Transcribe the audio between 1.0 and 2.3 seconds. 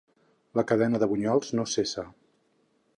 de bunyols no cessa.